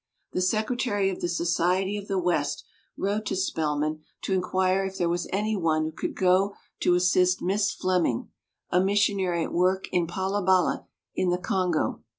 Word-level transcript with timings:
The 0.33 0.41
secretary 0.41 1.11
of 1.11 1.19
tiie 1.19 1.29
Society 1.29 1.95
of 1.95 2.07
the 2.07 2.17
West 2.17 2.65
wrote 2.97 3.23
to 3.27 3.35
Spelman 3.35 4.01
to 4.23 4.33
inquire 4.33 4.83
if 4.83 4.97
there 4.97 5.07
was 5.07 5.27
any 5.31 5.55
one 5.55 5.83
who 5.83 5.91
could 5.91 6.15
go 6.15 6.55
to 6.79 6.95
assist 6.95 7.39
Miss 7.43 7.71
Fleming, 7.71 8.31
a 8.71 8.81
missionary 8.83 9.43
at 9.43 9.53
work 9.53 9.87
in 9.91 10.07
Palabala 10.07 10.87
in 11.13 11.29
the 11.29 11.37
Congo. 11.37 12.01